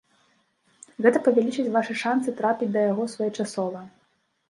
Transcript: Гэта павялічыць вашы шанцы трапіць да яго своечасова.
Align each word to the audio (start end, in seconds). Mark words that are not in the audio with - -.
Гэта 1.07 1.21
павялічыць 1.27 1.67
вашы 1.77 1.99
шанцы 2.07 2.37
трапіць 2.43 2.73
да 2.75 2.89
яго 2.91 3.03
своечасова. 3.17 3.89